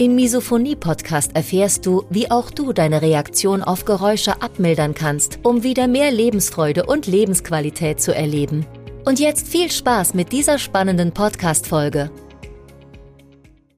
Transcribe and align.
Im 0.00 0.14
Misophonie-Podcast 0.14 1.36
erfährst 1.36 1.84
du, 1.84 2.06
wie 2.08 2.30
auch 2.30 2.50
du 2.50 2.72
deine 2.72 3.02
Reaktion 3.02 3.62
auf 3.62 3.84
Geräusche 3.84 4.40
abmildern 4.40 4.94
kannst, 4.94 5.40
um 5.42 5.62
wieder 5.62 5.88
mehr 5.88 6.10
Lebensfreude 6.10 6.86
und 6.86 7.06
Lebensqualität 7.06 8.00
zu 8.00 8.14
erleben. 8.14 8.64
Und 9.04 9.20
jetzt 9.20 9.46
viel 9.46 9.70
Spaß 9.70 10.14
mit 10.14 10.32
dieser 10.32 10.58
spannenden 10.58 11.12
Podcast-Folge. 11.12 12.10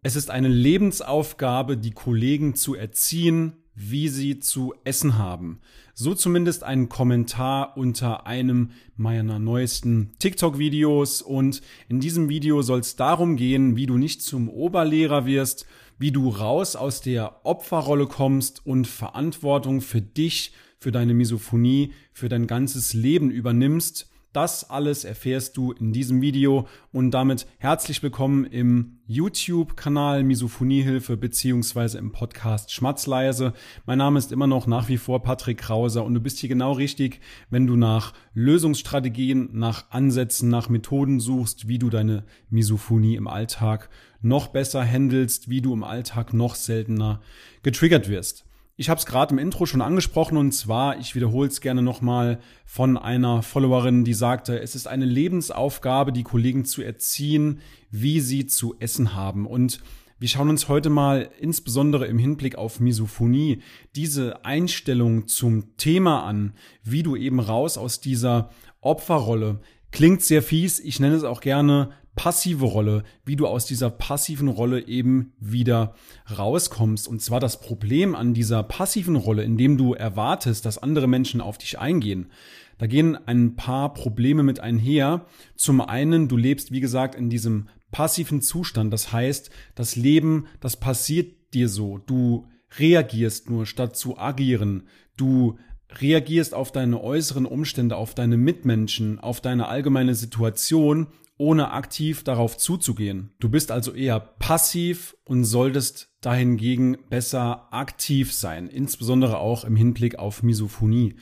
Es 0.04 0.14
ist 0.14 0.30
eine 0.30 0.46
Lebensaufgabe, 0.46 1.76
die 1.76 1.90
Kollegen 1.90 2.54
zu 2.54 2.76
erziehen, 2.76 3.54
wie 3.74 4.06
sie 4.06 4.38
zu 4.38 4.74
essen 4.84 5.18
haben. 5.18 5.60
So 5.92 6.14
zumindest 6.14 6.62
ein 6.62 6.88
Kommentar 6.88 7.76
unter 7.76 8.28
einem 8.28 8.70
meiner 8.94 9.40
neuesten 9.40 10.12
TikTok-Videos. 10.20 11.20
Und 11.20 11.62
in 11.88 11.98
diesem 11.98 12.28
Video 12.28 12.62
soll 12.62 12.78
es 12.78 12.94
darum 12.94 13.34
gehen, 13.34 13.74
wie 13.74 13.86
du 13.86 13.98
nicht 13.98 14.22
zum 14.22 14.48
Oberlehrer 14.48 15.26
wirst, 15.26 15.66
wie 16.02 16.10
du 16.10 16.30
raus 16.30 16.74
aus 16.74 17.00
der 17.00 17.46
Opferrolle 17.46 18.08
kommst 18.08 18.66
und 18.66 18.88
Verantwortung 18.88 19.80
für 19.80 20.02
dich, 20.02 20.52
für 20.80 20.90
deine 20.90 21.14
Misophonie, 21.14 21.92
für 22.12 22.28
dein 22.28 22.48
ganzes 22.48 22.92
Leben 22.92 23.30
übernimmst. 23.30 24.10
Das 24.32 24.70
alles 24.70 25.04
erfährst 25.04 25.58
du 25.58 25.72
in 25.72 25.92
diesem 25.92 26.22
Video 26.22 26.66
und 26.90 27.10
damit 27.10 27.46
herzlich 27.58 28.02
willkommen 28.02 28.46
im 28.46 29.00
YouTube-Kanal 29.06 30.22
Misophoniehilfe 30.22 31.18
beziehungsweise 31.18 31.98
im 31.98 32.12
Podcast 32.12 32.72
Schmatzleise. 32.72 33.52
Mein 33.84 33.98
Name 33.98 34.18
ist 34.18 34.32
immer 34.32 34.46
noch 34.46 34.66
nach 34.66 34.88
wie 34.88 34.96
vor 34.96 35.22
Patrick 35.22 35.58
Krauser 35.58 36.02
und 36.02 36.14
du 36.14 36.20
bist 36.20 36.38
hier 36.38 36.48
genau 36.48 36.72
richtig, 36.72 37.20
wenn 37.50 37.66
du 37.66 37.76
nach 37.76 38.14
Lösungsstrategien, 38.32 39.50
nach 39.52 39.90
Ansätzen, 39.90 40.48
nach 40.48 40.70
Methoden 40.70 41.20
suchst, 41.20 41.68
wie 41.68 41.78
du 41.78 41.90
deine 41.90 42.24
Misophonie 42.48 43.16
im 43.16 43.28
Alltag 43.28 43.90
noch 44.22 44.46
besser 44.46 44.82
handelst, 44.82 45.50
wie 45.50 45.60
du 45.60 45.74
im 45.74 45.84
Alltag 45.84 46.32
noch 46.32 46.54
seltener 46.54 47.20
getriggert 47.62 48.08
wirst. 48.08 48.46
Ich 48.76 48.88
habe 48.88 48.98
es 48.98 49.04
gerade 49.04 49.34
im 49.34 49.38
Intro 49.38 49.66
schon 49.66 49.82
angesprochen 49.82 50.38
und 50.38 50.52
zwar, 50.52 50.98
ich 50.98 51.14
wiederhole 51.14 51.48
es 51.48 51.60
gerne 51.60 51.82
nochmal 51.82 52.40
von 52.64 52.96
einer 52.96 53.42
Followerin, 53.42 54.02
die 54.04 54.14
sagte, 54.14 54.58
es 54.60 54.74
ist 54.74 54.86
eine 54.88 55.04
Lebensaufgabe, 55.04 56.10
die 56.10 56.22
Kollegen 56.22 56.64
zu 56.64 56.80
erziehen, 56.80 57.60
wie 57.90 58.20
sie 58.20 58.46
zu 58.46 58.74
essen 58.78 59.14
haben. 59.14 59.46
Und 59.46 59.80
wir 60.18 60.28
schauen 60.28 60.48
uns 60.48 60.68
heute 60.68 60.88
mal 60.88 61.28
insbesondere 61.38 62.06
im 62.06 62.18
Hinblick 62.18 62.56
auf 62.56 62.80
Misophonie 62.80 63.60
diese 63.94 64.44
Einstellung 64.46 65.28
zum 65.28 65.76
Thema 65.76 66.24
an, 66.24 66.54
wie 66.82 67.02
du 67.02 67.14
eben 67.14 67.40
raus 67.40 67.76
aus 67.76 68.00
dieser 68.00 68.50
Opferrolle. 68.80 69.60
Klingt 69.90 70.22
sehr 70.22 70.42
fies, 70.42 70.80
ich 70.80 70.98
nenne 70.98 71.16
es 71.16 71.24
auch 71.24 71.42
gerne 71.42 71.90
passive 72.14 72.64
Rolle, 72.64 73.04
wie 73.24 73.36
du 73.36 73.46
aus 73.46 73.66
dieser 73.66 73.90
passiven 73.90 74.48
Rolle 74.48 74.86
eben 74.86 75.32
wieder 75.38 75.94
rauskommst. 76.36 77.08
Und 77.08 77.22
zwar 77.22 77.40
das 77.40 77.60
Problem 77.60 78.14
an 78.14 78.34
dieser 78.34 78.62
passiven 78.62 79.16
Rolle, 79.16 79.42
indem 79.42 79.78
du 79.78 79.94
erwartest, 79.94 80.66
dass 80.66 80.78
andere 80.78 81.06
Menschen 81.06 81.40
auf 81.40 81.58
dich 81.58 81.78
eingehen. 81.78 82.30
Da 82.78 82.86
gehen 82.86 83.16
ein 83.26 83.56
paar 83.56 83.94
Probleme 83.94 84.42
mit 84.42 84.60
einher. 84.60 85.26
Zum 85.56 85.80
einen, 85.80 86.28
du 86.28 86.36
lebst, 86.36 86.72
wie 86.72 86.80
gesagt, 86.80 87.14
in 87.14 87.30
diesem 87.30 87.68
passiven 87.90 88.42
Zustand. 88.42 88.92
Das 88.92 89.12
heißt, 89.12 89.50
das 89.74 89.96
Leben, 89.96 90.46
das 90.60 90.76
passiert 90.76 91.54
dir 91.54 91.68
so. 91.68 91.98
Du 91.98 92.46
reagierst 92.78 93.50
nur 93.50 93.66
statt 93.66 93.96
zu 93.96 94.18
agieren. 94.18 94.88
Du 95.16 95.58
reagierst 96.00 96.54
auf 96.54 96.72
deine 96.72 97.02
äußeren 97.02 97.46
Umstände, 97.46 97.96
auf 97.96 98.14
deine 98.14 98.36
Mitmenschen, 98.36 99.18
auf 99.18 99.40
deine 99.40 99.68
allgemeine 99.68 100.14
Situation 100.14 101.08
ohne 101.38 101.72
aktiv 101.72 102.22
darauf 102.22 102.56
zuzugehen. 102.56 103.32
Du 103.40 103.48
bist 103.48 103.72
also 103.72 103.92
eher 103.92 104.20
passiv 104.20 105.16
und 105.24 105.44
solltest 105.44 106.08
dahingegen 106.20 106.98
besser 107.10 107.72
aktiv 107.72 108.32
sein, 108.32 108.68
insbesondere 108.68 109.38
auch 109.38 109.64
im 109.64 109.74
Hinblick 109.74 110.18
auf 110.18 110.42
Misophonie. 110.42 111.16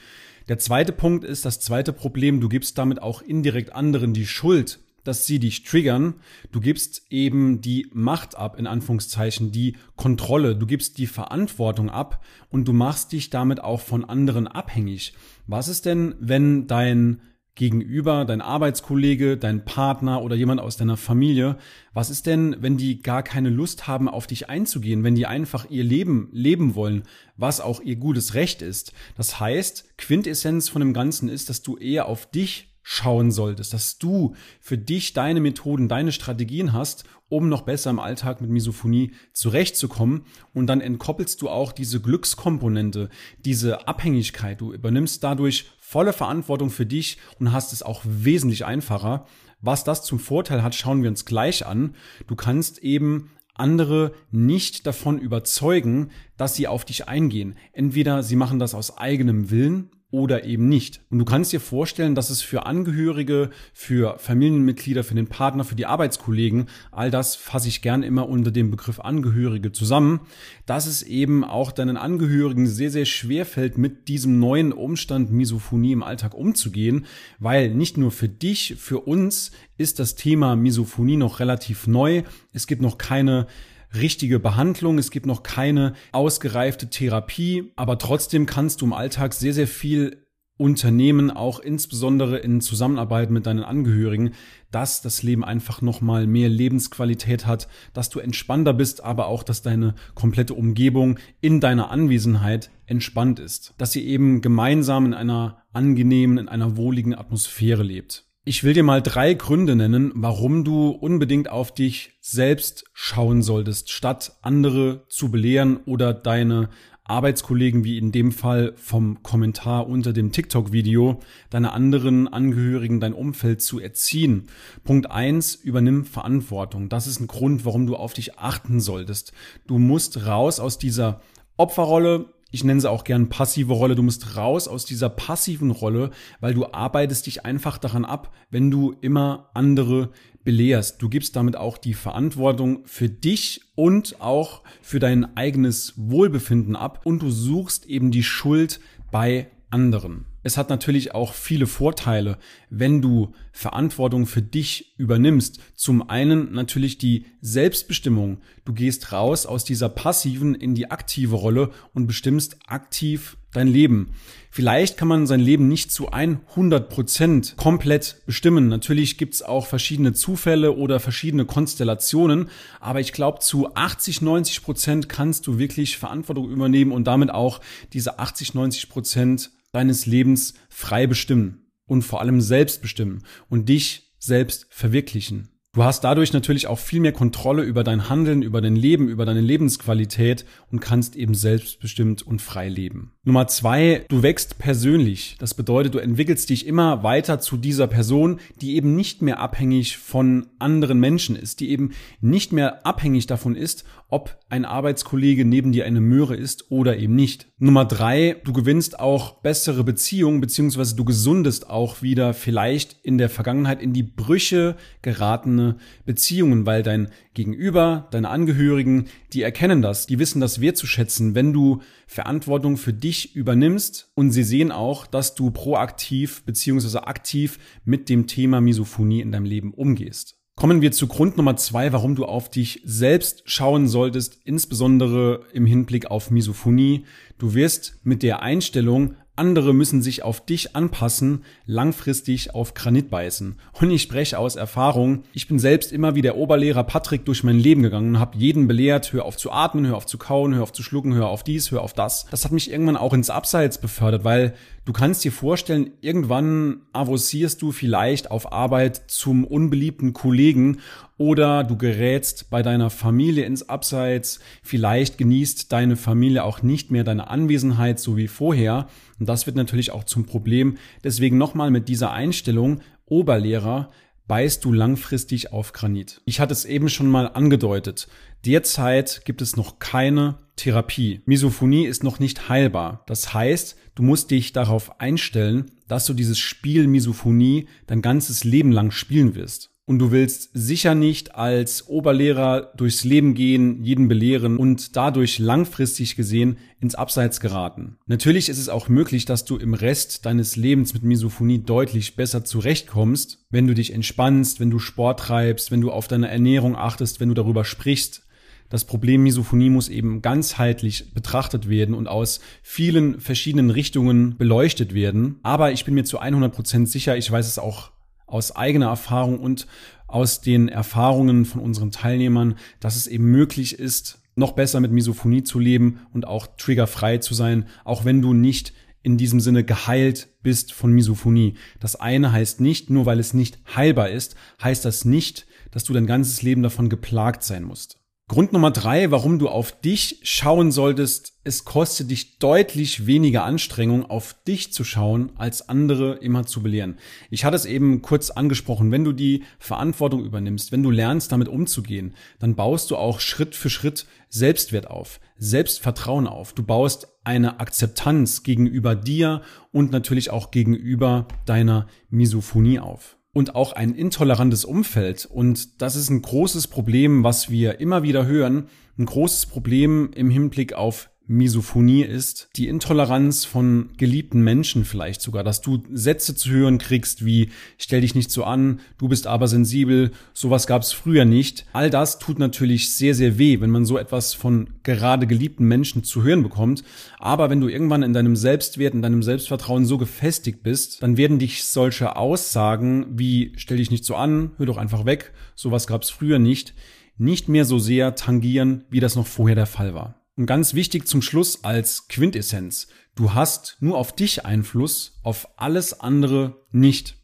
Der 0.48 0.58
zweite 0.58 0.92
Punkt 0.92 1.24
ist 1.24 1.44
das 1.44 1.60
zweite 1.60 1.92
Problem, 1.92 2.40
du 2.40 2.48
gibst 2.48 2.76
damit 2.76 3.00
auch 3.00 3.22
indirekt 3.22 3.72
anderen 3.72 4.12
die 4.12 4.26
Schuld, 4.26 4.80
dass 5.10 5.26
sie 5.26 5.40
dich 5.40 5.64
triggern. 5.64 6.14
Du 6.52 6.60
gibst 6.60 7.02
eben 7.10 7.60
die 7.60 7.90
Macht 7.92 8.36
ab, 8.36 8.56
in 8.58 8.68
Anführungszeichen, 8.68 9.50
die 9.50 9.76
Kontrolle, 9.96 10.54
du 10.54 10.66
gibst 10.66 10.98
die 10.98 11.08
Verantwortung 11.08 11.90
ab 11.90 12.24
und 12.48 12.68
du 12.68 12.72
machst 12.72 13.10
dich 13.10 13.28
damit 13.28 13.60
auch 13.60 13.80
von 13.80 14.04
anderen 14.04 14.46
abhängig. 14.46 15.14
Was 15.48 15.66
ist 15.66 15.84
denn, 15.84 16.14
wenn 16.20 16.68
dein 16.68 17.20
Gegenüber, 17.56 18.24
dein 18.24 18.40
Arbeitskollege, 18.40 19.36
dein 19.36 19.64
Partner 19.64 20.22
oder 20.22 20.34
jemand 20.34 20.60
aus 20.60 20.78
deiner 20.78 20.96
Familie. 20.96 21.58
Was 21.92 22.08
ist 22.08 22.24
denn, 22.26 22.56
wenn 22.60 22.78
die 22.78 23.02
gar 23.02 23.22
keine 23.22 23.50
Lust 23.50 23.86
haben, 23.86 24.08
auf 24.08 24.26
dich 24.26 24.48
einzugehen, 24.48 25.04
wenn 25.04 25.14
die 25.16 25.26
einfach 25.26 25.68
ihr 25.68 25.84
Leben 25.84 26.30
leben 26.32 26.74
wollen, 26.74 27.02
was 27.36 27.60
auch 27.60 27.82
ihr 27.82 27.96
gutes 27.96 28.32
Recht 28.32 28.62
ist? 28.62 28.94
Das 29.16 29.40
heißt, 29.40 29.98
Quintessenz 29.98 30.70
von 30.70 30.80
dem 30.80 30.94
Ganzen 30.94 31.28
ist, 31.28 31.50
dass 31.50 31.60
du 31.60 31.76
eher 31.76 32.06
auf 32.06 32.30
dich 32.30 32.69
schauen 32.82 33.30
solltest, 33.30 33.72
dass 33.74 33.98
du 33.98 34.34
für 34.60 34.78
dich 34.78 35.12
deine 35.12 35.40
Methoden, 35.40 35.88
deine 35.88 36.12
Strategien 36.12 36.72
hast, 36.72 37.04
um 37.28 37.48
noch 37.48 37.62
besser 37.62 37.90
im 37.90 38.00
Alltag 38.00 38.40
mit 38.40 38.50
Misophonie 38.50 39.12
zurechtzukommen. 39.32 40.24
Und 40.54 40.66
dann 40.66 40.80
entkoppelst 40.80 41.40
du 41.42 41.48
auch 41.48 41.72
diese 41.72 42.00
Glückskomponente, 42.00 43.08
diese 43.44 43.86
Abhängigkeit. 43.86 44.60
Du 44.60 44.72
übernimmst 44.72 45.22
dadurch 45.22 45.70
volle 45.78 46.12
Verantwortung 46.12 46.70
für 46.70 46.86
dich 46.86 47.18
und 47.38 47.52
hast 47.52 47.72
es 47.72 47.82
auch 47.82 48.02
wesentlich 48.04 48.64
einfacher. 48.64 49.26
Was 49.60 49.84
das 49.84 50.02
zum 50.02 50.18
Vorteil 50.18 50.62
hat, 50.62 50.74
schauen 50.74 51.02
wir 51.02 51.10
uns 51.10 51.24
gleich 51.24 51.66
an. 51.66 51.94
Du 52.26 52.34
kannst 52.34 52.78
eben 52.78 53.30
andere 53.54 54.12
nicht 54.30 54.86
davon 54.86 55.18
überzeugen, 55.18 56.10
dass 56.40 56.54
sie 56.54 56.66
auf 56.66 56.86
dich 56.86 57.06
eingehen. 57.06 57.56
Entweder 57.74 58.22
sie 58.22 58.34
machen 58.34 58.58
das 58.58 58.74
aus 58.74 58.96
eigenem 58.96 59.50
Willen 59.50 59.90
oder 60.10 60.44
eben 60.44 60.70
nicht. 60.70 61.02
Und 61.10 61.18
du 61.18 61.26
kannst 61.26 61.52
dir 61.52 61.60
vorstellen, 61.60 62.14
dass 62.14 62.30
es 62.30 62.40
für 62.40 62.64
Angehörige, 62.64 63.50
für 63.74 64.18
Familienmitglieder, 64.18 65.04
für 65.04 65.14
den 65.14 65.26
Partner, 65.26 65.64
für 65.64 65.74
die 65.74 65.84
Arbeitskollegen, 65.84 66.66
all 66.92 67.10
das 67.10 67.36
fasse 67.36 67.68
ich 67.68 67.82
gern 67.82 68.02
immer 68.02 68.26
unter 68.26 68.50
dem 68.50 68.70
Begriff 68.70 69.00
Angehörige 69.00 69.70
zusammen, 69.70 70.20
dass 70.64 70.86
es 70.86 71.02
eben 71.02 71.44
auch 71.44 71.72
deinen 71.72 71.98
Angehörigen 71.98 72.66
sehr, 72.66 72.90
sehr 72.90 73.04
schwer 73.04 73.44
fällt, 73.44 73.76
mit 73.76 74.08
diesem 74.08 74.38
neuen 74.38 74.72
Umstand 74.72 75.30
Misophonie 75.30 75.92
im 75.92 76.02
Alltag 76.02 76.34
umzugehen, 76.34 77.04
weil 77.38 77.74
nicht 77.74 77.98
nur 77.98 78.12
für 78.12 78.30
dich, 78.30 78.76
für 78.78 79.00
uns 79.00 79.52
ist 79.76 79.98
das 79.98 80.14
Thema 80.14 80.56
Misophonie 80.56 81.18
noch 81.18 81.38
relativ 81.38 81.86
neu. 81.86 82.22
Es 82.54 82.66
gibt 82.66 82.80
noch 82.80 82.96
keine 82.96 83.46
richtige 83.94 84.38
Behandlung, 84.38 84.98
es 84.98 85.10
gibt 85.10 85.26
noch 85.26 85.42
keine 85.42 85.94
ausgereifte 86.12 86.90
Therapie, 86.90 87.72
aber 87.76 87.98
trotzdem 87.98 88.46
kannst 88.46 88.80
du 88.80 88.86
im 88.86 88.92
Alltag 88.92 89.34
sehr, 89.34 89.54
sehr 89.54 89.66
viel 89.66 90.26
unternehmen, 90.60 91.30
auch 91.30 91.58
insbesondere 91.58 92.36
in 92.36 92.60
Zusammenarbeit 92.60 93.30
mit 93.30 93.46
deinen 93.46 93.64
Angehörigen, 93.64 94.34
dass 94.70 95.00
das 95.00 95.22
Leben 95.22 95.42
einfach 95.42 95.80
nochmal 95.80 96.26
mehr 96.26 96.50
Lebensqualität 96.50 97.46
hat, 97.46 97.66
dass 97.94 98.10
du 98.10 98.20
entspannter 98.20 98.74
bist, 98.74 99.02
aber 99.02 99.26
auch, 99.26 99.42
dass 99.42 99.62
deine 99.62 99.94
komplette 100.14 100.52
Umgebung 100.52 101.18
in 101.40 101.60
deiner 101.60 101.90
Anwesenheit 101.90 102.70
entspannt 102.84 103.38
ist, 103.38 103.72
dass 103.78 103.96
ihr 103.96 104.04
eben 104.04 104.42
gemeinsam 104.42 105.06
in 105.06 105.14
einer 105.14 105.62
angenehmen, 105.72 106.36
in 106.36 106.48
einer 106.48 106.76
wohligen 106.76 107.14
Atmosphäre 107.14 107.82
lebt. 107.82 108.29
Ich 108.42 108.64
will 108.64 108.72
dir 108.72 108.82
mal 108.82 109.02
drei 109.02 109.34
Gründe 109.34 109.76
nennen, 109.76 110.12
warum 110.14 110.64
du 110.64 110.88
unbedingt 110.88 111.50
auf 111.50 111.74
dich 111.74 112.12
selbst 112.22 112.84
schauen 112.94 113.42
solltest, 113.42 113.90
statt 113.90 114.38
andere 114.40 115.04
zu 115.10 115.30
belehren 115.30 115.80
oder 115.84 116.14
deine 116.14 116.70
Arbeitskollegen, 117.04 117.84
wie 117.84 117.98
in 117.98 118.12
dem 118.12 118.32
Fall 118.32 118.72
vom 118.76 119.22
Kommentar 119.22 119.86
unter 119.88 120.14
dem 120.14 120.32
TikTok-Video, 120.32 121.20
deine 121.50 121.72
anderen 121.72 122.28
Angehörigen, 122.28 122.98
dein 122.98 123.12
Umfeld 123.12 123.60
zu 123.60 123.78
erziehen. 123.78 124.48
Punkt 124.84 125.10
eins: 125.10 125.54
übernimm 125.54 126.06
Verantwortung. 126.06 126.88
Das 126.88 127.06
ist 127.06 127.20
ein 127.20 127.26
Grund, 127.26 127.66
warum 127.66 127.86
du 127.86 127.94
auf 127.94 128.14
dich 128.14 128.38
achten 128.38 128.80
solltest. 128.80 129.34
Du 129.66 129.78
musst 129.78 130.24
raus 130.24 130.60
aus 130.60 130.78
dieser 130.78 131.20
Opferrolle, 131.58 132.32
ich 132.50 132.64
nenne 132.64 132.80
sie 132.80 132.90
auch 132.90 133.04
gern 133.04 133.28
passive 133.28 133.72
Rolle. 133.72 133.94
Du 133.94 134.02
musst 134.02 134.36
raus 134.36 134.68
aus 134.68 134.84
dieser 134.84 135.08
passiven 135.08 135.70
Rolle, 135.70 136.10
weil 136.40 136.54
du 136.54 136.66
arbeitest 136.72 137.26
dich 137.26 137.44
einfach 137.44 137.78
daran 137.78 138.04
ab, 138.04 138.34
wenn 138.50 138.70
du 138.70 138.94
immer 139.00 139.50
andere 139.54 140.10
belehrst. 140.44 141.00
Du 141.02 141.08
gibst 141.08 141.36
damit 141.36 141.56
auch 141.56 141.78
die 141.78 141.94
Verantwortung 141.94 142.80
für 142.86 143.08
dich 143.08 143.60
und 143.74 144.20
auch 144.20 144.62
für 144.80 144.98
dein 144.98 145.36
eigenes 145.36 145.94
Wohlbefinden 145.96 146.76
ab 146.76 147.02
und 147.04 147.22
du 147.22 147.30
suchst 147.30 147.86
eben 147.86 148.10
die 148.10 148.22
Schuld 148.22 148.80
bei 149.10 149.50
anderen. 149.70 150.29
Es 150.42 150.56
hat 150.56 150.70
natürlich 150.70 151.14
auch 151.14 151.34
viele 151.34 151.66
Vorteile, 151.66 152.38
wenn 152.70 153.02
du 153.02 153.32
Verantwortung 153.52 154.26
für 154.26 154.40
dich 154.40 154.94
übernimmst. 154.96 155.60
Zum 155.74 156.08
einen 156.08 156.52
natürlich 156.52 156.96
die 156.96 157.26
Selbstbestimmung. 157.42 158.38
Du 158.64 158.72
gehst 158.72 159.12
raus 159.12 159.44
aus 159.44 159.64
dieser 159.64 159.90
passiven 159.90 160.54
in 160.54 160.74
die 160.74 160.90
aktive 160.90 161.36
Rolle 161.36 161.70
und 161.92 162.06
bestimmst 162.06 162.56
aktiv 162.66 163.36
dein 163.52 163.68
Leben. 163.68 164.12
Vielleicht 164.50 164.96
kann 164.96 165.08
man 165.08 165.26
sein 165.26 165.40
Leben 165.40 165.68
nicht 165.68 165.92
zu 165.92 166.10
100 166.10 166.88
Prozent 166.88 167.54
komplett 167.56 168.22
bestimmen. 168.26 168.68
Natürlich 168.68 169.18
gibt's 169.18 169.42
auch 169.42 169.66
verschiedene 169.66 170.12
Zufälle 170.12 170.76
oder 170.76 171.00
verschiedene 171.00 171.44
Konstellationen, 171.44 172.48
aber 172.80 173.00
ich 173.00 173.12
glaube, 173.12 173.40
zu 173.40 173.74
80, 173.74 174.22
90 174.22 174.62
Prozent 174.62 175.08
kannst 175.08 175.46
du 175.46 175.58
wirklich 175.58 175.98
Verantwortung 175.98 176.50
übernehmen 176.50 176.92
und 176.92 177.04
damit 177.04 177.30
auch 177.30 177.60
diese 177.92 178.18
80, 178.18 178.54
90 178.54 178.88
Prozent 178.88 179.50
deines 179.72 180.06
Lebens 180.06 180.54
frei 180.68 181.06
bestimmen 181.06 181.70
und 181.86 182.02
vor 182.02 182.20
allem 182.20 182.40
selbst 182.40 182.82
bestimmen 182.82 183.24
und 183.48 183.68
dich 183.68 184.14
selbst 184.18 184.66
verwirklichen. 184.70 185.48
Du 185.72 185.84
hast 185.84 186.02
dadurch 186.02 186.32
natürlich 186.32 186.66
auch 186.66 186.80
viel 186.80 186.98
mehr 186.98 187.12
Kontrolle 187.12 187.62
über 187.62 187.84
dein 187.84 188.08
Handeln, 188.08 188.42
über 188.42 188.60
dein 188.60 188.74
Leben, 188.74 189.08
über 189.08 189.24
deine 189.24 189.40
Lebensqualität 189.40 190.44
und 190.72 190.80
kannst 190.80 191.14
eben 191.14 191.34
selbstbestimmt 191.34 192.22
und 192.22 192.42
frei 192.42 192.68
leben. 192.68 193.12
Nummer 193.22 193.46
zwei, 193.48 194.06
du 194.08 194.22
wächst 194.22 194.58
persönlich. 194.58 195.36
Das 195.38 195.52
bedeutet, 195.52 195.92
du 195.92 195.98
entwickelst 195.98 196.48
dich 196.48 196.66
immer 196.66 197.02
weiter 197.02 197.38
zu 197.38 197.58
dieser 197.58 197.86
Person, 197.86 198.40
die 198.62 198.76
eben 198.76 198.96
nicht 198.96 199.20
mehr 199.20 199.40
abhängig 199.40 199.98
von 199.98 200.46
anderen 200.58 200.98
Menschen 201.00 201.36
ist, 201.36 201.60
die 201.60 201.68
eben 201.68 201.92
nicht 202.22 202.54
mehr 202.54 202.86
abhängig 202.86 203.26
davon 203.26 203.56
ist, 203.56 203.84
ob 204.08 204.38
ein 204.48 204.64
Arbeitskollege 204.64 205.44
neben 205.44 205.70
dir 205.70 205.84
eine 205.84 206.00
Möhre 206.00 206.34
ist 206.34 206.70
oder 206.70 206.96
eben 206.96 207.14
nicht. 207.14 207.48
Nummer 207.58 207.84
drei, 207.84 208.36
du 208.42 208.54
gewinnst 208.54 208.98
auch 208.98 209.42
bessere 209.42 209.84
Beziehungen, 209.84 210.40
beziehungsweise 210.40 210.96
du 210.96 211.04
gesundest 211.04 211.68
auch 211.68 212.00
wieder 212.00 212.32
vielleicht 212.32 212.96
in 213.02 213.18
der 213.18 213.28
Vergangenheit 213.28 213.82
in 213.82 213.92
die 213.92 214.02
Brüche 214.02 214.76
geratene 215.02 215.76
Beziehungen, 216.06 216.64
weil 216.64 216.82
dein 216.82 217.10
Gegenüber, 217.34 218.08
deine 218.10 218.30
Angehörigen, 218.30 219.06
die 219.32 219.42
erkennen 219.42 219.82
das, 219.82 220.06
die 220.06 220.18
wissen 220.18 220.40
das 220.40 220.60
wertzuschätzen, 220.60 221.34
wenn 221.34 221.52
du 221.52 221.80
Verantwortung 222.06 222.76
für 222.76 222.92
dich 222.92 223.09
übernimmst 223.34 224.10
und 224.14 224.30
sie 224.30 224.42
sehen 224.42 224.72
auch, 224.72 225.06
dass 225.06 225.34
du 225.34 225.50
proaktiv 225.50 226.42
beziehungsweise 226.44 227.06
aktiv 227.06 227.58
mit 227.84 228.08
dem 228.08 228.26
Thema 228.26 228.60
Misophonie 228.60 229.20
in 229.20 229.32
deinem 229.32 229.44
Leben 229.44 229.74
umgehst. 229.74 230.36
Kommen 230.56 230.82
wir 230.82 230.92
zu 230.92 231.06
Grund 231.06 231.38
Nummer 231.38 231.56
zwei, 231.56 231.92
warum 231.92 232.14
du 232.14 232.26
auf 232.26 232.50
dich 232.50 232.82
selbst 232.84 233.42
schauen 233.46 233.88
solltest, 233.88 234.38
insbesondere 234.44 235.46
im 235.54 235.64
Hinblick 235.64 236.10
auf 236.10 236.30
Misophonie. 236.30 237.06
Du 237.38 237.54
wirst 237.54 237.98
mit 238.02 238.22
der 238.22 238.42
Einstellung, 238.42 239.14
andere 239.40 239.72
müssen 239.72 240.02
sich 240.02 240.22
auf 240.22 240.44
dich 240.44 240.76
anpassen, 240.76 241.44
langfristig 241.64 242.54
auf 242.54 242.74
Granit 242.74 243.08
beißen. 243.08 243.56
Und 243.72 243.90
ich 243.90 244.02
spreche 244.02 244.38
aus 244.38 244.54
Erfahrung. 244.54 245.22
Ich 245.32 245.48
bin 245.48 245.58
selbst 245.58 245.92
immer 245.92 246.14
wie 246.14 246.20
der 246.20 246.36
Oberlehrer 246.36 246.84
Patrick 246.84 247.24
durch 247.24 247.42
mein 247.42 247.58
Leben 247.58 247.82
gegangen 247.82 248.10
und 248.10 248.20
habe 248.20 248.36
jeden 248.36 248.68
belehrt, 248.68 249.14
hör 249.14 249.24
auf 249.24 249.38
zu 249.38 249.50
atmen, 249.50 249.86
hör 249.86 249.96
auf 249.96 250.04
zu 250.04 250.18
kauen, 250.18 250.54
hör 250.54 250.62
auf 250.62 250.74
zu 250.74 250.82
schlucken, 250.82 251.14
hör 251.14 251.28
auf 251.28 251.42
dies, 251.42 251.70
hör 251.70 251.80
auf 251.80 251.94
das. 251.94 252.26
Das 252.30 252.44
hat 252.44 252.52
mich 252.52 252.70
irgendwann 252.70 252.98
auch 252.98 253.14
ins 253.14 253.30
Abseits 253.30 253.78
befördert, 253.78 254.24
weil 254.24 254.52
du 254.84 254.92
kannst 254.92 255.24
dir 255.24 255.32
vorstellen, 255.32 255.92
irgendwann 256.02 256.82
avancierst 256.92 257.62
du 257.62 257.72
vielleicht 257.72 258.30
auf 258.30 258.52
Arbeit 258.52 259.04
zum 259.06 259.44
unbeliebten 259.44 260.12
Kollegen 260.12 260.80
oder 261.20 261.64
du 261.64 261.76
gerätst 261.76 262.48
bei 262.48 262.62
deiner 262.62 262.88
Familie 262.88 263.44
ins 263.44 263.68
Abseits, 263.68 264.40
vielleicht 264.62 265.18
genießt 265.18 265.70
deine 265.70 265.96
Familie 265.96 266.44
auch 266.44 266.62
nicht 266.62 266.90
mehr 266.90 267.04
deine 267.04 267.28
Anwesenheit 267.28 268.00
so 268.00 268.16
wie 268.16 268.26
vorher 268.26 268.88
und 269.18 269.28
das 269.28 269.44
wird 269.44 269.54
natürlich 269.54 269.90
auch 269.90 270.04
zum 270.04 270.24
Problem. 270.24 270.78
Deswegen 271.04 271.36
nochmal 271.36 271.70
mit 271.70 271.88
dieser 271.88 272.12
Einstellung, 272.12 272.80
Oberlehrer, 273.04 273.90
beißt 274.28 274.64
du 274.64 274.72
langfristig 274.72 275.52
auf 275.52 275.74
Granit. 275.74 276.22
Ich 276.24 276.40
hatte 276.40 276.54
es 276.54 276.64
eben 276.64 276.88
schon 276.88 277.10
mal 277.10 277.26
angedeutet. 277.26 278.08
Derzeit 278.46 279.20
gibt 279.26 279.42
es 279.42 279.58
noch 279.58 279.78
keine 279.78 280.38
Therapie. 280.56 281.20
Misophonie 281.26 281.84
ist 281.84 282.02
noch 282.02 282.18
nicht 282.18 282.48
heilbar. 282.48 283.02
Das 283.04 283.34
heißt, 283.34 283.76
du 283.94 284.02
musst 284.02 284.30
dich 284.30 284.54
darauf 284.54 284.98
einstellen, 285.02 285.70
dass 285.86 286.06
du 286.06 286.14
dieses 286.14 286.38
Spiel 286.38 286.86
Misophonie 286.86 287.68
dein 287.86 288.00
ganzes 288.00 288.42
Leben 288.42 288.72
lang 288.72 288.90
spielen 288.90 289.34
wirst. 289.34 289.70
Und 289.90 289.98
du 289.98 290.12
willst 290.12 290.50
sicher 290.54 290.94
nicht 290.94 291.34
als 291.34 291.88
Oberlehrer 291.88 292.70
durchs 292.76 293.02
Leben 293.02 293.34
gehen, 293.34 293.82
jeden 293.82 294.06
belehren 294.06 294.56
und 294.56 294.94
dadurch 294.94 295.40
langfristig 295.40 296.14
gesehen 296.14 296.58
ins 296.78 296.94
Abseits 296.94 297.40
geraten. 297.40 297.96
Natürlich 298.06 298.48
ist 298.48 298.58
es 298.58 298.68
auch 298.68 298.88
möglich, 298.88 299.24
dass 299.24 299.44
du 299.44 299.56
im 299.56 299.74
Rest 299.74 300.26
deines 300.26 300.54
Lebens 300.54 300.94
mit 300.94 301.02
Misophonie 301.02 301.58
deutlich 301.58 302.14
besser 302.14 302.44
zurechtkommst, 302.44 303.44
wenn 303.50 303.66
du 303.66 303.74
dich 303.74 303.92
entspannst, 303.92 304.60
wenn 304.60 304.70
du 304.70 304.78
Sport 304.78 305.18
treibst, 305.18 305.72
wenn 305.72 305.80
du 305.80 305.90
auf 305.90 306.06
deine 306.06 306.28
Ernährung 306.28 306.76
achtest, 306.76 307.18
wenn 307.18 307.30
du 307.30 307.34
darüber 307.34 307.64
sprichst. 307.64 308.22
Das 308.68 308.84
Problem 308.84 309.24
Misophonie 309.24 309.70
muss 309.70 309.88
eben 309.88 310.22
ganzheitlich 310.22 311.12
betrachtet 311.14 311.68
werden 311.68 311.96
und 311.96 312.06
aus 312.06 312.38
vielen 312.62 313.18
verschiedenen 313.18 313.70
Richtungen 313.70 314.36
beleuchtet 314.38 314.94
werden. 314.94 315.40
Aber 315.42 315.72
ich 315.72 315.84
bin 315.84 315.94
mir 315.94 316.04
zu 316.04 316.20
100 316.20 316.54
Prozent 316.54 316.88
sicher, 316.88 317.16
ich 317.16 317.28
weiß 317.28 317.48
es 317.48 317.58
auch 317.58 317.90
aus 318.30 318.54
eigener 318.56 318.86
Erfahrung 318.86 319.38
und 319.38 319.66
aus 320.06 320.40
den 320.40 320.68
Erfahrungen 320.68 321.44
von 321.44 321.60
unseren 321.60 321.90
Teilnehmern, 321.90 322.56
dass 322.80 322.96
es 322.96 323.06
eben 323.06 323.24
möglich 323.24 323.78
ist, 323.78 324.20
noch 324.34 324.52
besser 324.52 324.80
mit 324.80 324.92
Misophonie 324.92 325.42
zu 325.42 325.58
leben 325.58 326.00
und 326.12 326.26
auch 326.26 326.46
triggerfrei 326.56 327.18
zu 327.18 327.34
sein, 327.34 327.66
auch 327.84 328.04
wenn 328.04 328.22
du 328.22 328.32
nicht 328.32 328.72
in 329.02 329.16
diesem 329.16 329.40
Sinne 329.40 329.64
geheilt 329.64 330.28
bist 330.42 330.72
von 330.72 330.92
Misophonie. 330.92 331.54
Das 331.78 331.96
eine 331.96 332.32
heißt 332.32 332.60
nicht, 332.60 332.90
nur 332.90 333.06
weil 333.06 333.18
es 333.18 333.34
nicht 333.34 333.58
heilbar 333.74 334.10
ist, 334.10 334.34
heißt 334.62 334.84
das 334.84 335.04
nicht, 335.04 335.46
dass 335.70 335.84
du 335.84 335.92
dein 335.92 336.06
ganzes 336.06 336.42
Leben 336.42 336.62
davon 336.62 336.88
geplagt 336.88 337.42
sein 337.42 337.62
musst. 337.62 337.99
Grund 338.30 338.52
Nummer 338.52 338.70
drei, 338.70 339.10
warum 339.10 339.40
du 339.40 339.48
auf 339.48 339.80
dich 339.80 340.20
schauen 340.22 340.70
solltest, 340.70 341.32
es 341.42 341.64
kostet 341.64 342.12
dich 342.12 342.38
deutlich 342.38 343.04
weniger 343.04 343.42
Anstrengung, 343.42 344.08
auf 344.08 344.36
dich 344.46 344.72
zu 344.72 344.84
schauen, 344.84 345.32
als 345.34 345.68
andere 345.68 346.14
immer 346.18 346.46
zu 346.46 346.62
belehren. 346.62 346.96
Ich 347.30 347.44
hatte 347.44 347.56
es 347.56 347.64
eben 347.64 348.02
kurz 348.02 348.30
angesprochen, 348.30 348.92
wenn 348.92 349.02
du 349.02 349.10
die 349.10 349.42
Verantwortung 349.58 350.24
übernimmst, 350.24 350.70
wenn 350.70 350.84
du 350.84 350.92
lernst, 350.92 351.32
damit 351.32 351.48
umzugehen, 351.48 352.14
dann 352.38 352.54
baust 352.54 352.92
du 352.92 352.96
auch 352.96 353.18
Schritt 353.18 353.56
für 353.56 353.68
Schritt 353.68 354.06
Selbstwert 354.28 354.86
auf, 354.86 355.18
Selbstvertrauen 355.36 356.28
auf. 356.28 356.52
Du 356.52 356.62
baust 356.62 357.08
eine 357.24 357.58
Akzeptanz 357.58 358.44
gegenüber 358.44 358.94
dir 358.94 359.42
und 359.72 359.90
natürlich 359.90 360.30
auch 360.30 360.52
gegenüber 360.52 361.26
deiner 361.46 361.88
Misophonie 362.10 362.78
auf 362.78 363.16
und 363.32 363.54
auch 363.54 363.72
ein 363.72 363.94
intolerantes 363.94 364.64
Umfeld. 364.64 365.26
Und 365.26 365.80
das 365.82 365.96
ist 365.96 366.10
ein 366.10 366.22
großes 366.22 366.68
Problem, 366.68 367.22
was 367.22 367.50
wir 367.50 367.80
immer 367.80 368.02
wieder 368.02 368.26
hören. 368.26 368.68
Ein 368.98 369.06
großes 369.06 369.46
Problem 369.46 370.10
im 370.14 370.30
Hinblick 370.30 370.72
auf 370.72 371.10
Misophonie 371.30 372.02
ist, 372.02 372.48
die 372.56 372.66
Intoleranz 372.66 373.44
von 373.44 373.90
geliebten 373.96 374.42
Menschen 374.42 374.84
vielleicht 374.84 375.22
sogar, 375.22 375.44
dass 375.44 375.60
du 375.60 375.80
Sätze 375.92 376.34
zu 376.34 376.50
hören 376.50 376.78
kriegst 376.78 377.24
wie 377.24 377.50
stell 377.78 378.00
dich 378.00 378.16
nicht 378.16 378.32
so 378.32 378.42
an, 378.42 378.80
du 378.98 379.06
bist 379.06 379.28
aber 379.28 379.46
sensibel, 379.46 380.10
sowas 380.34 380.66
gab 380.66 380.82
es 380.82 380.92
früher 380.92 381.24
nicht. 381.24 381.66
All 381.72 381.88
das 381.88 382.18
tut 382.18 382.40
natürlich 382.40 382.92
sehr, 382.92 383.14
sehr 383.14 383.38
weh, 383.38 383.60
wenn 383.60 383.70
man 383.70 383.84
so 383.84 383.96
etwas 383.96 384.34
von 384.34 384.70
gerade 384.82 385.28
geliebten 385.28 385.66
Menschen 385.66 386.02
zu 386.02 386.24
hören 386.24 386.42
bekommt. 386.42 386.82
Aber 387.20 387.48
wenn 387.48 387.60
du 387.60 387.68
irgendwann 387.68 388.02
in 388.02 388.12
deinem 388.12 388.34
Selbstwert, 388.34 388.94
in 388.94 389.02
deinem 389.02 389.22
Selbstvertrauen 389.22 389.86
so 389.86 389.98
gefestigt 389.98 390.64
bist, 390.64 391.00
dann 391.00 391.16
werden 391.16 391.38
dich 391.38 391.62
solche 391.62 392.16
Aussagen 392.16 393.06
wie 393.08 393.52
stell 393.54 393.76
dich 393.76 393.92
nicht 393.92 394.04
so 394.04 394.16
an, 394.16 394.50
hör 394.56 394.66
doch 394.66 394.78
einfach 394.78 395.04
weg, 395.04 395.32
sowas 395.54 395.86
gab 395.86 396.02
es 396.02 396.10
früher 396.10 396.40
nicht, 396.40 396.74
nicht 397.18 397.48
mehr 397.48 397.64
so 397.64 397.78
sehr 397.78 398.16
tangieren, 398.16 398.82
wie 398.90 398.98
das 398.98 399.14
noch 399.14 399.28
vorher 399.28 399.54
der 399.54 399.66
Fall 399.66 399.94
war. 399.94 400.19
Und 400.36 400.46
ganz 400.46 400.74
wichtig 400.74 401.06
zum 401.06 401.22
Schluss 401.22 401.64
als 401.64 402.08
Quintessenz. 402.08 402.88
Du 403.14 403.34
hast 403.34 403.76
nur 403.80 403.98
auf 403.98 404.14
dich 404.14 404.46
Einfluss, 404.46 405.20
auf 405.22 405.48
alles 405.58 406.00
andere 406.00 406.64
nicht. 406.70 407.16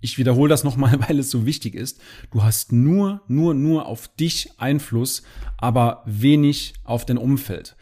Ich 0.00 0.18
wiederhole 0.18 0.48
das 0.48 0.64
nochmal, 0.64 0.98
weil 1.08 1.18
es 1.18 1.30
so 1.30 1.46
wichtig 1.46 1.74
ist. 1.74 2.00
Du 2.30 2.42
hast 2.42 2.72
nur, 2.72 3.22
nur, 3.28 3.54
nur 3.54 3.86
auf 3.86 4.08
dich 4.08 4.58
Einfluss, 4.58 5.22
aber 5.58 6.02
wenig 6.06 6.74
auf 6.84 7.04
dein 7.04 7.18
Umfeld. 7.18 7.76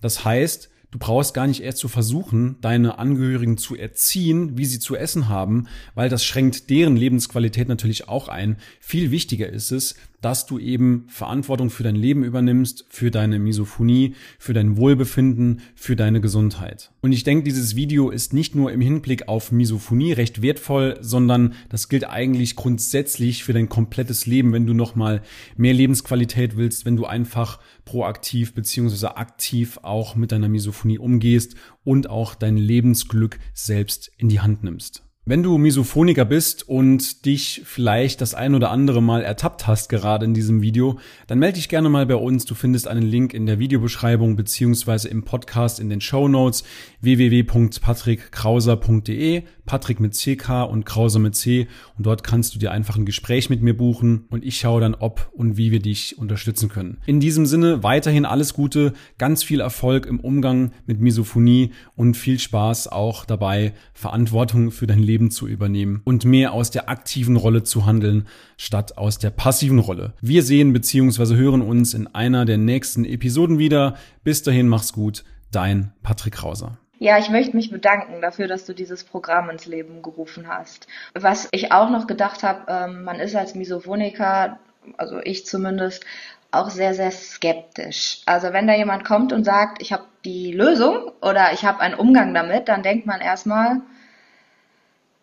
Das 0.00 0.24
heißt, 0.24 0.70
Du 0.92 1.00
brauchst 1.00 1.34
gar 1.34 1.46
nicht 1.46 1.62
erst 1.62 1.76
zu 1.76 1.88
versuchen, 1.88 2.56
deine 2.62 2.98
Angehörigen 2.98 3.58
zu 3.58 3.76
erziehen, 3.76 4.56
wie 4.56 4.64
sie 4.64 4.78
zu 4.78 4.96
essen 4.96 5.28
haben, 5.28 5.66
weil 5.94 6.08
das 6.08 6.24
schränkt 6.24 6.70
deren 6.70 6.96
Lebensqualität 6.96 7.68
natürlich 7.68 8.08
auch 8.08 8.28
ein. 8.28 8.56
Viel 8.80 9.10
wichtiger 9.10 9.48
ist 9.48 9.72
es, 9.72 9.96
dass 10.20 10.46
du 10.46 10.58
eben 10.58 11.04
Verantwortung 11.08 11.70
für 11.70 11.82
dein 11.82 11.96
Leben 11.96 12.24
übernimmst, 12.24 12.84
für 12.88 13.10
deine 13.10 13.38
Misophonie, 13.38 14.14
für 14.38 14.52
dein 14.52 14.76
Wohlbefinden, 14.76 15.60
für 15.74 15.96
deine 15.96 16.20
Gesundheit. 16.20 16.90
Und 17.00 17.12
ich 17.12 17.24
denke, 17.24 17.44
dieses 17.44 17.76
Video 17.76 18.10
ist 18.10 18.32
nicht 18.32 18.54
nur 18.54 18.72
im 18.72 18.80
Hinblick 18.80 19.28
auf 19.28 19.52
Misophonie 19.52 20.12
recht 20.12 20.42
wertvoll, 20.42 20.98
sondern 21.00 21.54
das 21.68 21.88
gilt 21.88 22.08
eigentlich 22.08 22.56
grundsätzlich 22.56 23.44
für 23.44 23.52
dein 23.52 23.68
komplettes 23.68 24.26
Leben, 24.26 24.52
wenn 24.52 24.66
du 24.66 24.74
nochmal 24.74 25.22
mehr 25.56 25.74
Lebensqualität 25.74 26.56
willst, 26.56 26.84
wenn 26.84 26.96
du 26.96 27.06
einfach 27.06 27.60
proaktiv 27.84 28.54
beziehungsweise 28.54 29.16
aktiv 29.16 29.78
auch 29.82 30.16
mit 30.16 30.32
deiner 30.32 30.48
Misophonie 30.48 30.98
umgehst 30.98 31.54
und 31.84 32.10
auch 32.10 32.34
dein 32.34 32.56
Lebensglück 32.56 33.38
selbst 33.54 34.10
in 34.18 34.28
die 34.28 34.40
Hand 34.40 34.64
nimmst. 34.64 35.05
Wenn 35.28 35.42
du 35.42 35.58
Misophoniker 35.58 36.24
bist 36.24 36.68
und 36.68 37.26
dich 37.26 37.62
vielleicht 37.64 38.20
das 38.20 38.34
ein 38.34 38.54
oder 38.54 38.70
andere 38.70 39.02
Mal 39.02 39.24
ertappt 39.24 39.66
hast 39.66 39.88
gerade 39.88 40.24
in 40.24 40.34
diesem 40.34 40.62
Video, 40.62 41.00
dann 41.26 41.40
melde 41.40 41.56
dich 41.56 41.68
gerne 41.68 41.88
mal 41.88 42.06
bei 42.06 42.14
uns. 42.14 42.44
Du 42.44 42.54
findest 42.54 42.86
einen 42.86 43.02
Link 43.02 43.34
in 43.34 43.44
der 43.44 43.58
Videobeschreibung 43.58 44.36
beziehungsweise 44.36 45.08
im 45.08 45.24
Podcast 45.24 45.80
in 45.80 45.88
den 45.88 46.00
Show 46.00 46.28
Notes 46.28 46.62
www.patrickkrauser.de 47.00 49.42
Patrick 49.66 50.00
mit 50.00 50.14
CK 50.14 50.68
und 50.70 50.86
Krauser 50.86 51.18
mit 51.18 51.34
C 51.34 51.66
und 51.98 52.06
dort 52.06 52.22
kannst 52.22 52.54
du 52.54 52.58
dir 52.58 52.70
einfach 52.70 52.96
ein 52.96 53.04
Gespräch 53.04 53.50
mit 53.50 53.62
mir 53.62 53.76
buchen 53.76 54.26
und 54.30 54.44
ich 54.44 54.58
schaue 54.58 54.80
dann, 54.80 54.94
ob 54.94 55.30
und 55.32 55.56
wie 55.56 55.72
wir 55.72 55.80
dich 55.80 56.16
unterstützen 56.18 56.68
können. 56.68 56.98
In 57.06 57.20
diesem 57.20 57.46
Sinne 57.46 57.82
weiterhin 57.82 58.24
alles 58.24 58.54
Gute, 58.54 58.92
ganz 59.18 59.42
viel 59.42 59.60
Erfolg 59.60 60.06
im 60.06 60.20
Umgang 60.20 60.72
mit 60.86 61.00
Misophonie 61.00 61.72
und 61.96 62.16
viel 62.16 62.38
Spaß 62.38 62.88
auch 62.88 63.24
dabei, 63.24 63.74
Verantwortung 63.92 64.70
für 64.70 64.86
dein 64.86 65.00
Leben 65.00 65.15
Leben 65.16 65.30
zu 65.30 65.48
übernehmen 65.48 66.02
und 66.04 66.26
mehr 66.26 66.52
aus 66.52 66.70
der 66.70 66.90
aktiven 66.90 67.36
Rolle 67.36 67.62
zu 67.62 67.86
handeln, 67.86 68.28
statt 68.58 68.98
aus 68.98 69.18
der 69.18 69.30
passiven 69.30 69.78
Rolle. 69.78 70.12
Wir 70.20 70.42
sehen 70.42 70.74
bzw. 70.74 71.36
hören 71.36 71.62
uns 71.62 71.94
in 71.94 72.14
einer 72.14 72.44
der 72.44 72.58
nächsten 72.58 73.06
Episoden 73.06 73.58
wieder. 73.58 73.96
Bis 74.24 74.42
dahin 74.42 74.68
mach's 74.68 74.92
gut, 74.92 75.24
dein 75.50 75.94
Patrick 76.02 76.34
Krauser. 76.34 76.76
Ja, 76.98 77.18
ich 77.18 77.30
möchte 77.30 77.56
mich 77.56 77.70
bedanken 77.70 78.20
dafür, 78.20 78.46
dass 78.46 78.66
du 78.66 78.74
dieses 78.74 79.04
Programm 79.04 79.48
ins 79.48 79.64
Leben 79.64 80.02
gerufen 80.02 80.48
hast. 80.48 80.86
Was 81.14 81.48
ich 81.52 81.72
auch 81.72 81.88
noch 81.88 82.06
gedacht 82.06 82.42
habe, 82.42 82.64
ähm, 82.68 83.04
man 83.04 83.16
ist 83.18 83.34
als 83.34 83.54
Misophoniker, 83.54 84.58
also 84.98 85.18
ich 85.24 85.46
zumindest, 85.46 86.04
auch 86.50 86.68
sehr, 86.68 86.92
sehr 86.92 87.10
skeptisch. 87.10 88.20
Also 88.26 88.52
wenn 88.52 88.66
da 88.66 88.74
jemand 88.74 89.04
kommt 89.04 89.32
und 89.32 89.44
sagt, 89.44 89.80
ich 89.80 89.92
habe 89.92 90.04
die 90.26 90.52
Lösung 90.52 91.10
oder 91.22 91.52
ich 91.54 91.64
habe 91.64 91.80
einen 91.80 91.94
Umgang 91.94 92.34
damit, 92.34 92.68
dann 92.68 92.82
denkt 92.82 93.06
man 93.06 93.20
erstmal, 93.22 93.80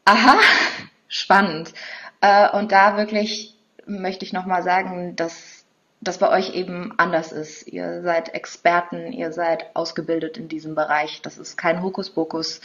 Aha, 0.06 0.38
spannend. 1.08 1.74
Äh, 2.22 2.50
und 2.58 2.72
da 2.72 2.98
wirklich 2.98 3.56
möchte 3.86 4.26
ich 4.26 4.34
nochmal 4.34 4.64
sagen, 4.64 5.16
dass 5.16 5.66
das 6.02 6.18
bei 6.18 6.30
euch 6.30 6.54
eben 6.54 6.94
anders 6.98 7.32
ist. 7.32 7.68
Ihr 7.68 8.02
seid 8.02 8.34
Experten, 8.34 9.14
ihr 9.14 9.32
seid 9.32 9.76
ausgebildet 9.76 10.38
in 10.38 10.50
diesem 10.50 10.76
Bereich. 10.76 11.22
Das 11.22 11.38
ist 11.38 11.58
kein 11.58 11.82
Hokuspokus. 11.82 12.60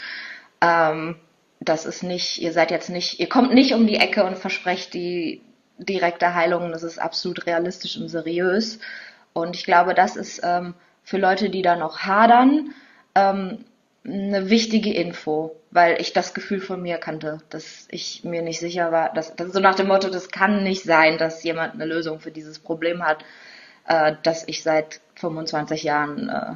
Ähm, 0.61 1.16
das 1.61 1.87
ist 1.87 2.02
nicht, 2.02 2.38
ihr 2.40 2.52
seid 2.52 2.71
jetzt 2.71 2.90
nicht, 2.90 3.21
ihr 3.21 3.28
kommt 3.28 3.52
nicht 3.52 3.75
um 3.75 3.87
die 3.87 3.97
Ecke 3.97 4.25
und 4.25 4.38
versprecht 4.38 4.95
die 4.95 5.42
direkte 5.78 6.35
Heilung. 6.35 6.73
Das 6.73 6.83
ist 6.83 6.99
absolut 6.99 7.47
realistisch 7.47 7.97
und 7.97 8.09
seriös. 8.09 8.80
Und 9.33 9.54
ich 9.54 9.64
glaube, 9.64 9.95
das 9.95 10.16
ist 10.16 10.40
ähm, 10.42 10.75
für 11.04 11.18
Leute, 11.18 11.50
die 11.50 11.62
da 11.62 11.76
noch 11.76 12.00
hadern, 12.00 12.75
ähm, 13.14 13.64
eine 14.04 14.48
wichtige 14.48 14.92
Info, 14.92 15.56
weil 15.70 16.00
ich 16.00 16.12
das 16.12 16.34
Gefühl 16.34 16.60
von 16.60 16.80
mir 16.82 16.98
kannte, 16.98 17.38
dass 17.50 17.86
ich 17.90 18.24
mir 18.24 18.42
nicht 18.42 18.60
sicher 18.60 18.92
war, 18.92 19.12
dass, 19.12 19.34
dass 19.36 19.52
so 19.52 19.60
nach 19.60 19.74
dem 19.74 19.88
Motto, 19.88 20.08
das 20.08 20.30
kann 20.30 20.62
nicht 20.62 20.82
sein, 20.82 21.18
dass 21.18 21.42
jemand 21.42 21.74
eine 21.74 21.84
Lösung 21.84 22.20
für 22.20 22.30
dieses 22.30 22.58
Problem 22.58 23.04
hat, 23.04 23.24
äh, 23.86 24.14
das 24.22 24.46
ich 24.46 24.62
seit 24.62 25.00
25 25.16 25.82
Jahren 25.82 26.28
äh, 26.28 26.54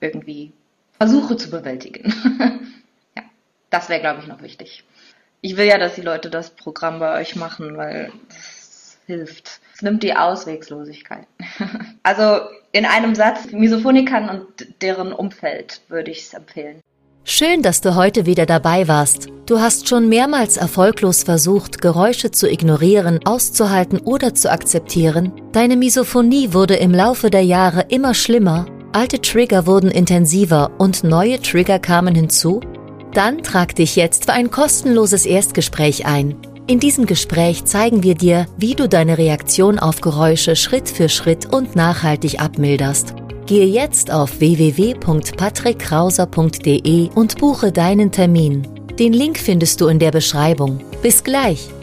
irgendwie 0.00 0.52
versuche 0.98 1.36
zu 1.36 1.50
bewältigen. 1.50 2.12
ja, 3.16 3.22
das 3.70 3.88
wäre, 3.88 4.00
glaube 4.00 4.20
ich, 4.20 4.26
noch 4.26 4.42
wichtig. 4.42 4.84
Ich 5.40 5.56
will 5.56 5.66
ja, 5.66 5.78
dass 5.78 5.94
die 5.94 6.02
Leute 6.02 6.30
das 6.30 6.50
Programm 6.50 7.00
bei 7.00 7.20
euch 7.20 7.36
machen, 7.36 7.76
weil 7.76 8.12
das 8.28 8.53
hilft. 9.06 9.60
Es 9.74 9.82
nimmt 9.82 10.02
die 10.02 10.16
Auswegslosigkeit. 10.16 11.26
also 12.02 12.40
in 12.72 12.86
einem 12.86 13.14
Satz, 13.14 13.52
Misophonikern 13.52 14.28
und 14.28 14.46
deren 14.82 15.12
Umfeld 15.12 15.80
würde 15.88 16.10
ich 16.10 16.22
es 16.22 16.34
empfehlen. 16.34 16.80
Schön, 17.26 17.62
dass 17.62 17.80
du 17.80 17.94
heute 17.94 18.26
wieder 18.26 18.44
dabei 18.44 18.86
warst. 18.86 19.28
Du 19.46 19.58
hast 19.58 19.88
schon 19.88 20.10
mehrmals 20.10 20.58
erfolglos 20.58 21.22
versucht, 21.22 21.80
Geräusche 21.80 22.30
zu 22.30 22.50
ignorieren, 22.50 23.20
auszuhalten 23.24 23.98
oder 23.98 24.34
zu 24.34 24.52
akzeptieren. 24.52 25.32
Deine 25.52 25.76
Misophonie 25.76 26.52
wurde 26.52 26.74
im 26.76 26.92
Laufe 26.92 27.30
der 27.30 27.42
Jahre 27.42 27.86
immer 27.88 28.12
schlimmer, 28.12 28.66
alte 28.92 29.20
Trigger 29.20 29.66
wurden 29.66 29.90
intensiver 29.90 30.70
und 30.78 31.02
neue 31.02 31.40
Trigger 31.40 31.78
kamen 31.78 32.14
hinzu? 32.14 32.60
Dann 33.14 33.42
trag 33.42 33.74
dich 33.74 33.96
jetzt 33.96 34.26
für 34.26 34.32
ein 34.32 34.50
kostenloses 34.50 35.24
Erstgespräch 35.24 36.04
ein. 36.04 36.36
In 36.66 36.80
diesem 36.80 37.04
Gespräch 37.04 37.66
zeigen 37.66 38.02
wir 38.02 38.14
dir, 38.14 38.46
wie 38.56 38.74
du 38.74 38.88
deine 38.88 39.18
Reaktion 39.18 39.78
auf 39.78 40.00
Geräusche 40.00 40.56
Schritt 40.56 40.88
für 40.88 41.10
Schritt 41.10 41.52
und 41.52 41.76
nachhaltig 41.76 42.40
abmilderst. 42.40 43.14
Gehe 43.44 43.66
jetzt 43.66 44.10
auf 44.10 44.40
www.patrickkrauser.de 44.40 47.10
und 47.14 47.38
buche 47.38 47.70
deinen 47.70 48.10
Termin. 48.10 48.66
Den 48.98 49.12
Link 49.12 49.38
findest 49.38 49.82
du 49.82 49.88
in 49.88 49.98
der 49.98 50.10
Beschreibung. 50.10 50.80
Bis 51.02 51.22
gleich! 51.22 51.73